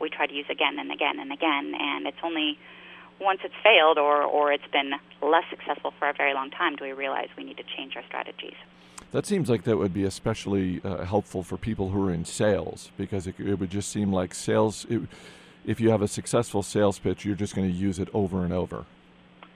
[0.00, 2.58] we try to use again and again and again, and it's only
[3.22, 6.84] once it's failed or, or it's been less successful for a very long time do
[6.84, 8.56] we realize we need to change our strategies.
[9.12, 12.90] That seems like that would be especially uh, helpful for people who are in sales
[12.96, 14.86] because it, it would just seem like sales.
[14.88, 15.02] It,
[15.66, 18.52] if you have a successful sales pitch, you're just going to use it over and
[18.52, 18.86] over.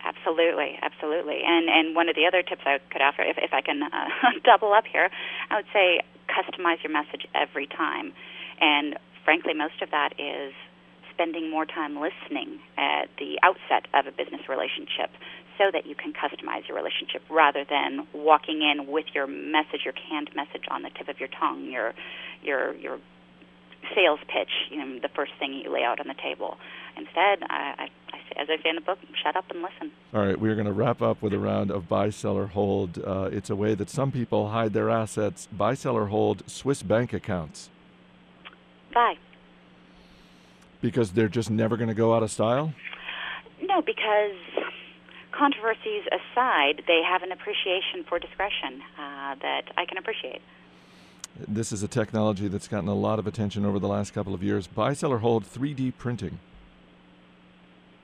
[0.04, 1.40] Absolutely, absolutely.
[1.44, 4.08] And and one of the other tips I could offer, if, if I can uh,
[4.44, 5.10] double up here,
[5.50, 8.12] I would say customize your message every time.
[8.60, 10.52] And frankly, most of that is
[11.16, 15.10] spending more time listening at the outset of a business relationship
[15.56, 19.94] so that you can customize your relationship rather than walking in with your message, your
[19.94, 21.94] canned message on the tip of your tongue, your
[22.42, 22.98] your your
[23.94, 26.56] sales pitch, you know, the first thing you lay out on the table.
[26.96, 29.92] Instead, I, I, as I say in the book, shut up and listen.
[30.12, 32.98] All right, we are going to wrap up with a round of buy, seller, hold.
[32.98, 35.46] Uh, it's a way that some people hide their assets.
[35.52, 37.70] Buy, seller, hold Swiss bank accounts
[38.96, 39.18] Bye.
[40.80, 42.72] Because they're just never going to go out of style.
[43.62, 44.36] No, because
[45.32, 50.42] controversies aside, they have an appreciation for discretion uh, that I can appreciate.
[51.46, 54.42] This is a technology that's gotten a lot of attention over the last couple of
[54.42, 54.66] years.
[54.66, 56.38] Buy, sell, or hold 3D printing.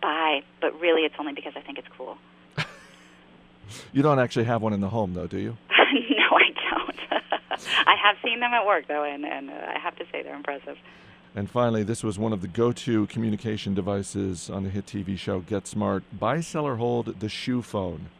[0.02, 2.18] Buy, but really, it's only because I think it's cool.
[3.94, 5.56] You don't actually have one in the home, though, do you?
[5.70, 7.22] no, I don't.
[7.86, 10.36] I have seen them at work though, and, and uh, I have to say they're
[10.36, 10.76] impressive.
[11.34, 15.40] And finally, this was one of the go-to communication devices on the hit TV show
[15.40, 16.04] Get Smart.
[16.12, 18.10] Buy, seller, hold the shoe phone.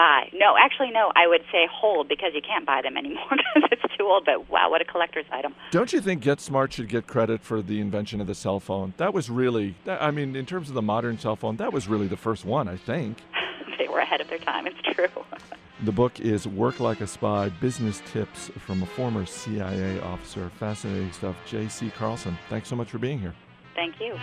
[0.00, 0.30] Buy.
[0.32, 1.12] No, actually, no.
[1.14, 4.24] I would say hold because you can't buy them anymore because it's too old.
[4.24, 5.54] But wow, what a collector's item!
[5.70, 8.94] Don't you think Get Smart should get credit for the invention of the cell phone?
[8.96, 11.86] That was really, that, I mean, in terms of the modern cell phone, that was
[11.86, 13.18] really the first one, I think.
[13.78, 14.66] they were ahead of their time.
[14.66, 15.08] It's true.
[15.82, 20.50] The book is Work Like a Spy Business Tips from a Former CIA Officer.
[20.58, 21.34] Fascinating stuff.
[21.46, 21.90] J.C.
[21.96, 23.34] Carleson, thanks so much for being here.
[23.74, 24.14] Thank you.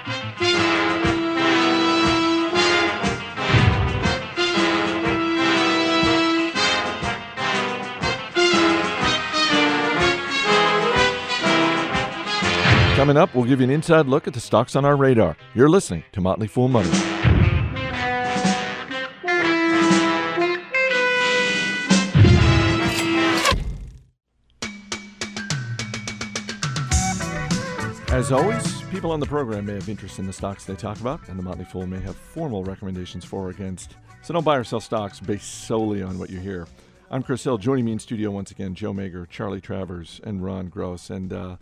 [12.96, 15.36] Coming up, we'll give you an inside look at the stocks on our radar.
[15.56, 17.17] You're listening to Motley Fool Money.
[28.18, 31.22] As always, people on the program may have interest in the stocks they talk about,
[31.30, 33.96] and the Motley Fool may have formal recommendations for or against.
[34.24, 36.68] So don't buy or sell stocks based solely on what you hear.
[37.12, 37.60] I'm Chris Hill.
[37.60, 41.12] Joining me in studio once again, Joe Magyar, Charly Travers, and Ron Gross.
[41.12, 41.58] And uh,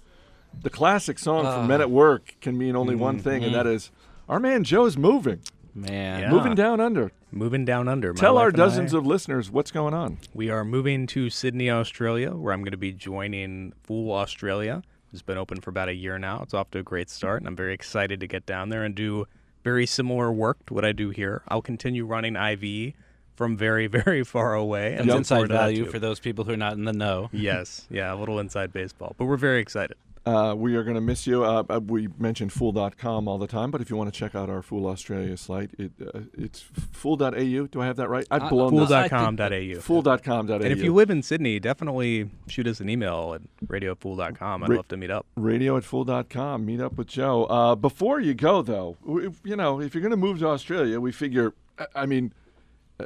[0.64, 3.92] the classic song from Men at Work can mean only one thing, and that is
[4.30, 5.42] our man Joe's moving,
[5.74, 6.22] Man.
[6.22, 6.30] Yeah.
[6.32, 7.12] moving down under.
[7.34, 8.14] Moving down under.
[8.14, 10.20] Tell our dozens I, of listeners what's going on.
[10.34, 14.84] We are moving to Sydney, Australia, where I'm going to be joining Fool Australia.
[15.16, 16.42] It's been open for about a year now.
[16.44, 17.16] It's off to a great mm-hmm.
[17.16, 19.28] start, and I'm very excited to get down there and do
[19.64, 21.42] very similar work to what I do here.
[21.48, 22.94] I'll continue running IV
[23.36, 24.94] from very, very far away.
[24.94, 27.30] and inside forward to that, value for those people who are not in the know.
[27.32, 29.98] Yes, yeah, a little inside baseball, but we're very excited.
[30.26, 31.44] Uh, we are going to miss you.
[31.44, 34.50] Uh, uh, we mention fool.com all the time, but if you want to check out
[34.50, 36.62] our Fool Australia site, it, uh, it's
[36.94, 37.30] fool.au.
[37.68, 38.26] Do I have that right?
[38.32, 38.90] I've Uh, blown this.
[38.90, 39.80] Fool.com.au.
[39.82, 40.54] Fool.com.au.
[40.56, 44.64] And if you live in Sydney, definitely shoot us an email at radiofool.com.
[44.64, 45.28] I'd Ra- love to meet up.
[45.36, 46.66] radio at fool.com.
[46.66, 47.44] Meet up with Joe.
[47.46, 51.00] Uh, before you go, though, if, you know, if you're going to move to Australia,
[51.00, 52.34] we figure, I- I mean,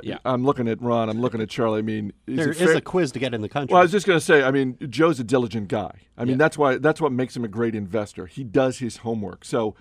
[0.04, 0.17] Yeah.
[0.25, 1.80] I'm looking at Ron, I'm looking at Charly.
[1.80, 3.73] I mean, is There is fair- a quiz to get in the country.
[3.73, 5.91] Well, I was just going to say, I mean, Joe's a diligent guy.
[6.17, 6.38] I mean, Yeah.
[6.38, 8.25] that's why that's what makes him a great investor.
[8.28, 9.43] He does his homework.
[9.45, 9.75] So,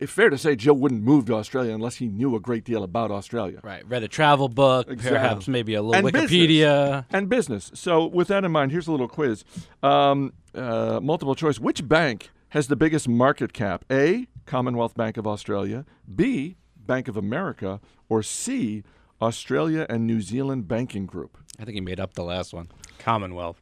[0.00, 2.82] it's fair to say Joe wouldn't move to Australia unless he knew a great deal
[2.82, 3.60] about Australia.
[3.62, 3.88] Right.
[3.88, 5.16] Read a travel book, Exactly.
[5.18, 7.04] perhaps maybe a little And Wikipedia.
[7.12, 7.70] And business.
[7.74, 9.44] So, with that in mind, here's a little quiz.
[9.84, 11.58] Um, uh, multiple choice.
[11.60, 13.84] Which bank has the biggest market cap?
[13.90, 14.26] A.
[14.46, 15.84] Commonwealth Bank of Australia.
[16.14, 16.56] B.
[16.76, 17.80] Bank of America.
[18.08, 18.82] Or C.
[19.20, 21.38] Australia and New Zealand Banking Group.
[21.58, 22.68] I think he made up the last one.
[22.98, 23.60] Commonwealth.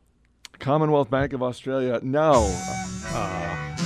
[0.59, 2.01] Commonwealth Bank of Australia.
[2.03, 2.47] No.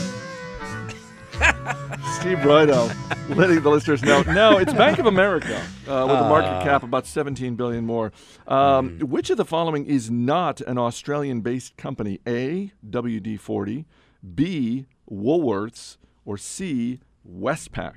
[2.21, 2.89] Steve Broido
[3.37, 4.23] letting the listeners know.
[4.23, 8.13] No, it's Bank of America uh, with a market cap about 17 billion more.
[8.47, 12.21] Um, Which of the following is not an Australian-based company?
[12.27, 12.73] A.
[12.89, 13.85] WD-40,
[14.35, 14.87] B.
[15.11, 17.01] Woolworths, or C.
[17.29, 17.95] Westpac?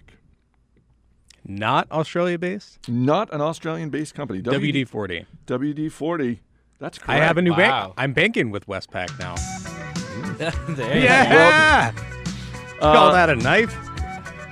[1.45, 2.79] Not Australia based?
[2.89, 4.41] Not an Australian-based company.
[4.41, 5.25] WD 40.
[5.47, 6.39] WD-40.
[6.79, 7.09] That's correct.
[7.09, 7.57] I have a new Wow.
[7.57, 7.93] bank.
[7.97, 9.35] I'm banking with Westpac now.
[10.37, 11.13] there you go.
[11.13, 11.91] Yeah.
[12.79, 13.75] Call that a knife?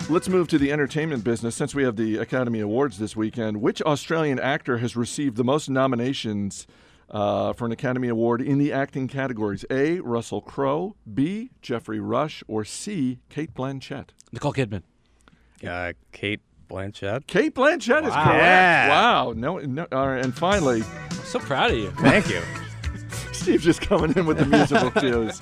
[0.09, 1.55] Let's move to the entertainment business.
[1.55, 5.69] Since we have the Academy Awards this weekend, which Australian actor has received the most
[5.69, 6.65] nominations
[7.09, 9.63] uh, for an Academy Award in the acting categories?
[9.69, 9.99] A.
[9.99, 11.51] Russell Crowe, B.
[11.61, 13.19] Geoffrey Rush, or C.
[13.29, 14.09] Cate Blanchett?
[14.31, 14.83] Nicole Kidman.
[15.65, 17.27] Uh, Cate Blanchett.
[17.27, 18.23] Cate Blanchett is Wow.
[18.23, 18.43] correct.
[18.43, 18.89] Yeah.
[18.89, 19.33] Wow.
[19.35, 19.87] No, no.
[19.91, 20.23] All right.
[20.23, 21.91] And finally, I'm so proud of you.
[21.99, 22.41] Thank you.
[23.31, 25.41] Steve's just coming in with the musical cues.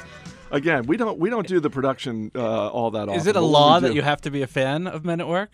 [0.51, 3.15] Again, we don't we don't do the production uh, all that often.
[3.19, 5.27] Is it a but law that you have to be a fan of Men at
[5.27, 5.49] Work?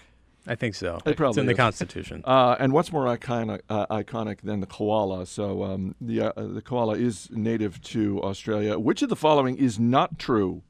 [0.47, 0.99] I think so.
[1.05, 1.53] It probably it's in the.
[1.53, 2.23] Constitution.
[2.25, 5.25] Uh, and what's more iconic, uh, iconic than the koala?
[5.27, 8.77] So um, the uh, the koala is native to Australia.
[8.79, 10.63] Which of the following is not true?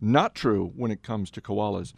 [0.00, 1.92] Not true when it comes to koalas.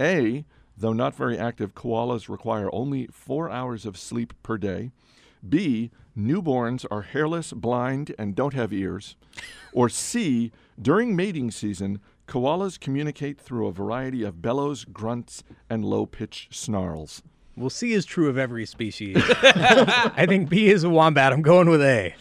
[0.00, 0.44] A.
[0.80, 4.92] Though not very active, koalas require only four hours of sleep per day.
[5.46, 5.90] B.
[6.16, 9.16] Newborns are hairless, blind, and don't have ears.
[9.72, 10.52] Or C.
[10.80, 17.22] During mating season, koalas communicate through a variety of bellows, grunts, and low pitched snarls.
[17.56, 19.16] Well, C is true of every species.
[19.20, 21.32] I think B is a wombat.
[21.32, 22.14] I'm going with A.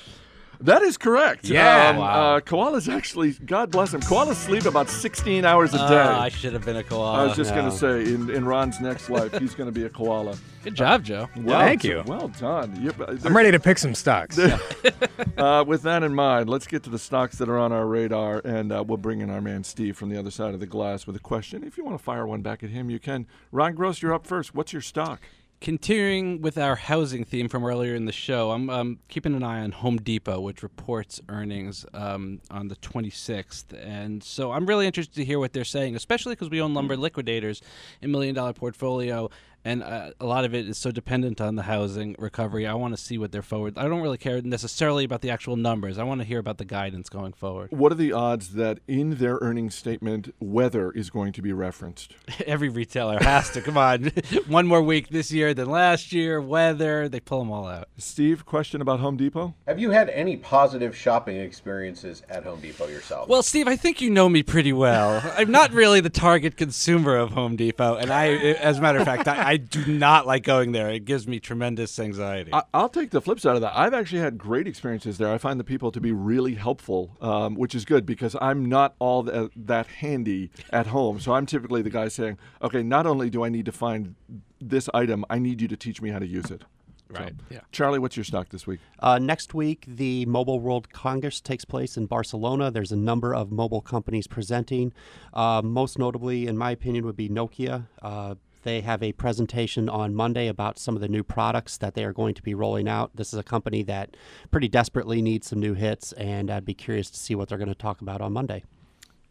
[0.61, 1.45] That is correct.
[1.45, 1.89] Yeah.
[1.89, 2.35] Um, Wow.
[2.35, 5.83] uh, koalas actually, God bless them, koalas sleep about 16 hours a day.
[5.89, 7.21] Ah, I should have been a koala.
[7.21, 9.85] I was just going to say, in, in Ron's next life, he's going to be
[9.85, 10.35] a koala.
[10.63, 11.29] Good job, Joe.
[11.37, 12.03] Well Thank you.
[12.05, 12.77] Well done.
[12.83, 14.37] Yep, uh, I'm ready to pick some stocks.
[15.37, 18.41] uh, with that in mind, let's get to the stocks that are on our radar,
[18.43, 21.07] and uh, we'll bring in our man Steve from the other side of the glass
[21.07, 21.63] with a question.
[21.63, 23.27] If you want to fire one back at him, you can.
[23.51, 24.53] Ron Gross, you're up first.
[24.53, 25.21] What's your stock?
[25.59, 29.61] Continuing with our housing theme from earlier in the show, I'm um, keeping an eye
[29.61, 33.73] on Home Depot, which reports earnings um, on the 26th.
[33.73, 36.95] And so I'm really interested to hear what they're saying, especially because we own lumber
[36.95, 37.63] liquidators
[38.03, 39.31] in million dollar portfolio.
[39.67, 42.65] And uh, a lot of it is so dependent on the housing recovery.
[42.65, 43.77] I want to see what they're forward.
[43.77, 45.97] I don't really care necessarily about the actual numbers.
[45.97, 47.71] I want to hear about the guidance going forward.
[47.71, 52.15] What are the odds that in their earnings statement, weather is going to be referenced?
[52.47, 53.61] Every retailer has to.
[53.61, 54.05] Come on.
[54.47, 56.39] One more week this year than last year.
[56.39, 57.09] Weather.
[57.09, 57.89] They pull them all out.
[57.97, 59.53] Steve, question about Home Depot?
[59.67, 63.27] Have you had any positive shopping experiences at Home Depot yourself?
[63.27, 65.21] Well, Steve, I think you know me pretty well.
[65.35, 69.03] I'm not really the target consumer of Home Depot, and I, as a matter of
[69.03, 70.89] fact, I, I do not like going there.
[70.89, 72.53] It gives me tremendous anxiety.
[72.53, 73.77] I- I'll take the flip side of that.
[73.77, 75.31] I've actually had great experiences there.
[75.33, 78.95] I find the people to be really helpful, um, which is good because I'm not
[78.99, 81.19] all th- that handy at home.
[81.19, 84.15] So I'm typically the guy saying, okay, not only do I need to find
[84.59, 86.63] this item, I need you to teach me how to use it.
[87.09, 87.61] So, Right, yeah.
[87.71, 88.81] Charly, what's your stock this week?
[88.99, 92.69] Uh, next week, the Mobile World Congress takes place in Barcelona.
[92.69, 94.91] There's a number of mobile companies presenting.
[95.33, 97.87] Uh, most notably, in my opinion, would be Nokia.
[98.01, 102.03] Uh, they have a presentation on Monday about some of the new products that they
[102.03, 103.15] are going to be rolling out.
[103.15, 104.15] This is a company that
[104.51, 107.67] pretty desperately needs some new hits, and I'd be curious to see what they're going
[107.67, 108.63] to talk about on Monday.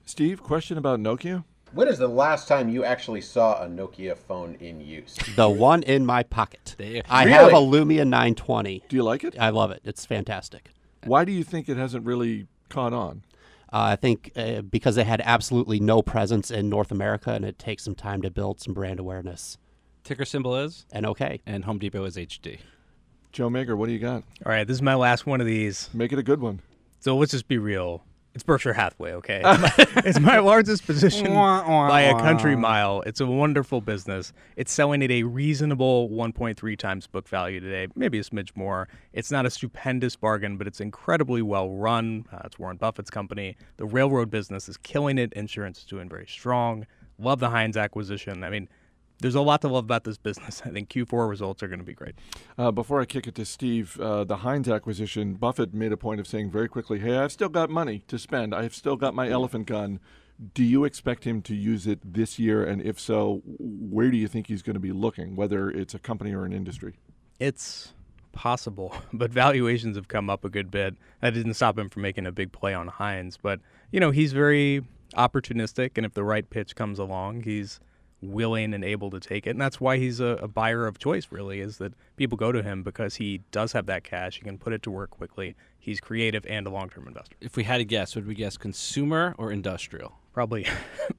[0.05, 1.45] Steve, question about Nokia?
[1.73, 5.17] when is the last time you actually saw a Nokia phone in use?
[5.37, 6.75] The one in my pocket.
[6.79, 7.03] There.
[7.09, 8.85] I have a Lumia 920.
[8.89, 9.37] Do you like it?
[9.39, 9.83] I love it.
[9.85, 10.71] It's fantastic.
[11.05, 13.23] Why do you think it hasn't really caught on?
[13.77, 17.59] Uh, I think uh, because they had absolutely no presence in North America, and it
[17.59, 19.59] takes some time to build some brand awareness.
[20.03, 22.61] Ticker symbol is, And okay, and Home Depot is HD.
[23.33, 24.23] Joe Magyar, what do you got?
[24.47, 25.91] All right, this is my last one of these.
[25.93, 26.61] Make it a good one.
[27.01, 28.03] So let's just be real.
[28.37, 29.41] It's Berkshire Hathaway, okay?
[29.43, 33.01] It's my, it's my largest position by a country mile.
[33.07, 34.35] It's a wonderful business.
[34.57, 38.89] It's selling at a reasonable 1.3 times book value today, maybe a smidge more.
[39.15, 42.27] It's not a stupendous bargain, but it's incredibly well run.
[42.31, 43.57] Uh, it's Warren Buffett's company.
[43.79, 45.33] The railroad business is killing it.
[45.33, 46.87] Insurance is doing very strong.
[47.19, 48.45] Love the Heinz acquisition.
[48.45, 48.69] I mean,
[49.21, 50.63] there's a lot to love about this business.
[50.65, 52.15] I think Q4 results are going to be great.
[52.59, 56.21] Uh, before I kick it to Steve, uh, the Heinz acquisition, Buffett made a point
[56.21, 58.55] of saying very quickly, hey, I've still got money to spend.
[58.55, 60.01] I've still got my elephant gun.
[60.55, 62.63] Do you expect him to use it this year?
[62.63, 65.99] And if so, where do you think he's going to be looking, whether it's a
[65.99, 66.99] company or an industry?
[67.41, 67.95] It's
[68.33, 70.95] possible, but valuations have come up a good bit.
[71.23, 73.61] That didn't stop him from making a big play on Heinz, but
[73.91, 77.81] you know he's very opportunistic, and if the right pitch comes along, he's
[78.23, 81.29] willing and able to take it, and that's why he's a, a buyer of choice.
[81.31, 84.37] Really, is that people go to him because he does have that cash.
[84.37, 85.55] He can put it to work quickly.
[85.79, 87.37] He's creative and a long-term investor.
[87.41, 90.19] If we had to guess, would we guess consumer or industrial?
[90.33, 90.67] Probably,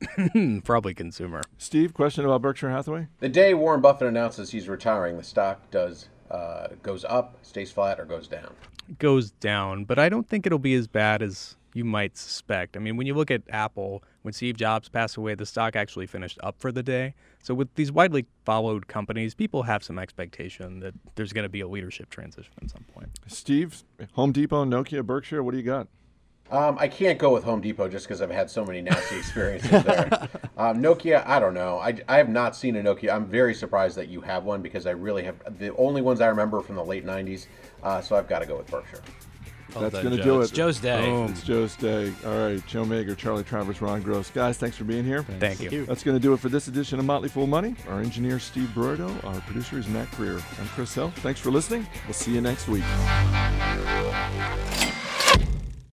[0.63, 1.41] probably consumer.
[1.57, 3.07] Steve, question about Berkshire Hathaway?
[3.19, 7.99] The day Warren Buffett announces he's retiring, the stock does uh, goes up, stays flat,
[7.99, 8.53] or goes down.
[8.99, 12.75] goes down, but I don't think it'll be as bad as you might suspect.
[12.75, 16.05] I mean, when you look at Apple, when Steve Jobs passed away, the stock actually
[16.05, 17.13] finished up for the day.
[17.41, 21.61] So with these widely followed companies, people have some expectation that there's going to be
[21.61, 23.07] a leadership transition at some point.
[23.27, 25.87] Steve, Home Depot, Nokia, Berkshire, what do you got?
[26.51, 29.69] Um, I can't go with Home Depot just because I've had so many nasty experiences
[29.71, 30.27] there.
[30.57, 31.77] Um, Nokia, I don't know.
[31.77, 33.13] I, I have not seen a Nokia.
[33.13, 35.57] I'm very surprised that you have one because I really have.
[35.57, 37.45] The only ones I remember from the late 90s.
[37.81, 39.01] Uh, so I've got to go with Berkshire.
[39.73, 40.37] Well That's going to Joe.
[40.37, 40.55] do It's it.
[40.55, 41.25] Joe's day.
[41.25, 42.13] It's Joe's day.
[42.25, 44.29] All right, Joe Magyar, Charly Travers, Ron Gross.
[44.29, 45.23] Guys, thanks for being here.
[45.39, 45.85] Thank you.
[45.85, 47.75] That's going to do it for this edition of Motley Fool Money.
[47.89, 49.11] Our engineer, Steve Broido.
[49.25, 50.35] Our producer is Mac Greer.
[50.59, 51.11] I'm Chris Hill.
[51.17, 51.85] Thanks for listening.
[52.05, 52.83] We'll see you next week.